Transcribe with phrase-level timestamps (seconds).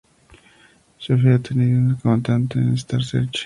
[0.97, 3.39] Sophie ha sido una cantante en "Star Search".